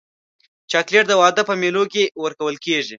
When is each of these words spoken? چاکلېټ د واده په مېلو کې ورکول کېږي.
چاکلېټ 0.71 1.05
د 1.09 1.13
واده 1.21 1.41
په 1.49 1.53
مېلو 1.61 1.83
کې 1.93 2.03
ورکول 2.23 2.55
کېږي. 2.65 2.89